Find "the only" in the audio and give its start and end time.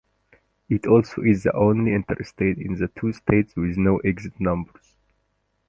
1.43-1.93